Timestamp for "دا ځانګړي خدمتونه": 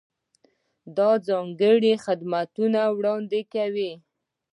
0.97-2.81